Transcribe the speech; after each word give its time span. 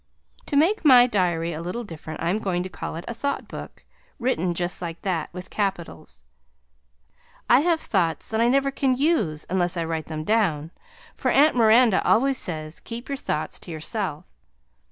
To 0.47 0.55
make 0.55 0.83
my 0.83 1.05
diary 1.05 1.53
a 1.53 1.61
little 1.61 1.83
different 1.83 2.23
I 2.23 2.31
am 2.31 2.39
going 2.39 2.63
to 2.63 2.69
call 2.69 2.95
it 2.95 3.05
a 3.07 3.13
THOUGHT 3.13 3.47
Book 3.47 3.83
(written 4.17 4.55
just 4.55 4.81
like 4.81 5.03
that, 5.03 5.31
with 5.31 5.51
capitals). 5.51 6.23
I 7.47 7.59
have 7.59 7.79
thoughts 7.79 8.27
that 8.29 8.41
I 8.41 8.47
never 8.49 8.71
can 8.71 8.95
use 8.97 9.45
unless 9.47 9.77
I 9.77 9.85
write 9.85 10.07
them 10.07 10.23
down, 10.23 10.71
for 11.13 11.29
Aunt 11.29 11.55
Miranda 11.55 12.03
always 12.03 12.39
says, 12.39 12.79
Keep 12.79 13.09
your 13.09 13.15
thoughts 13.17 13.59
to 13.59 13.69
yourself. 13.69 14.25